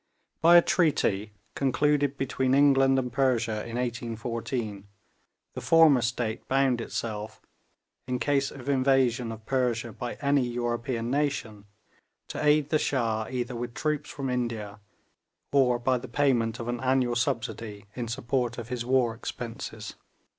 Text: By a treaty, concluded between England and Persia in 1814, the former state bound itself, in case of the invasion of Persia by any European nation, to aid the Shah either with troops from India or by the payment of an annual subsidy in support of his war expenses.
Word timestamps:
By 0.41 0.57
a 0.57 0.63
treaty, 0.63 1.33
concluded 1.53 2.17
between 2.17 2.55
England 2.55 2.97
and 2.97 3.13
Persia 3.13 3.57
in 3.67 3.75
1814, 3.77 4.87
the 5.53 5.61
former 5.61 6.01
state 6.01 6.47
bound 6.47 6.81
itself, 6.81 7.39
in 8.07 8.17
case 8.17 8.49
of 8.49 8.65
the 8.65 8.71
invasion 8.71 9.31
of 9.31 9.45
Persia 9.45 9.93
by 9.93 10.15
any 10.15 10.41
European 10.41 11.11
nation, 11.11 11.65
to 12.29 12.43
aid 12.43 12.69
the 12.69 12.79
Shah 12.79 13.27
either 13.29 13.55
with 13.55 13.75
troops 13.75 14.09
from 14.09 14.31
India 14.31 14.79
or 15.51 15.77
by 15.77 15.99
the 15.99 16.07
payment 16.07 16.59
of 16.59 16.67
an 16.67 16.79
annual 16.79 17.15
subsidy 17.15 17.85
in 17.95 18.07
support 18.07 18.57
of 18.57 18.69
his 18.69 18.83
war 18.83 19.13
expenses. 19.13 19.97